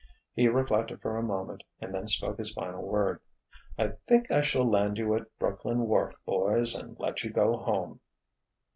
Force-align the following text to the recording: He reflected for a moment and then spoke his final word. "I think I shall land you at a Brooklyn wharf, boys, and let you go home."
He 0.33 0.47
reflected 0.47 0.99
for 0.99 1.15
a 1.15 1.21
moment 1.21 1.61
and 1.79 1.93
then 1.93 2.07
spoke 2.07 2.39
his 2.39 2.51
final 2.53 2.81
word. 2.81 3.21
"I 3.77 3.89
think 4.07 4.31
I 4.31 4.41
shall 4.41 4.67
land 4.67 4.97
you 4.97 5.13
at 5.13 5.21
a 5.21 5.27
Brooklyn 5.37 5.81
wharf, 5.87 6.15
boys, 6.25 6.73
and 6.73 6.99
let 6.99 7.23
you 7.23 7.29
go 7.29 7.55
home." 7.55 7.99